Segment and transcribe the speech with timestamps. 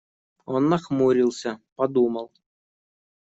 [0.45, 2.31] Он нахмурился, подумал.